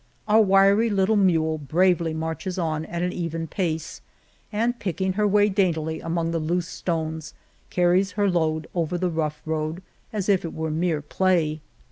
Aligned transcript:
Our 0.27 0.41
wiry 0.41 0.89
little 0.89 1.15
mule 1.15 1.59
bravely 1.59 2.11
marches 2.15 2.57
on 2.57 2.85
at 2.87 3.03
an 3.03 3.13
even 3.13 3.45
pace, 3.45 4.01
and 4.51 4.79
picking 4.79 5.13
her 5.13 5.27
way 5.27 5.47
daintily 5.47 5.99
among 6.01 6.31
the 6.31 6.39
loose 6.39 6.67
stones 6.67 7.35
carries 7.69 8.13
her 8.13 8.27
load 8.27 8.65
over 8.73 8.97
the 8.97 9.11
rough 9.11 9.43
road 9.45 9.83
as 10.11 10.27
if 10.27 10.43
it 10.43 10.55
were 10.55 10.71
mere 10.71 11.03
play. 11.03 11.61